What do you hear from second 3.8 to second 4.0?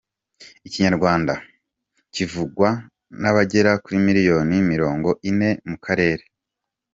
kuri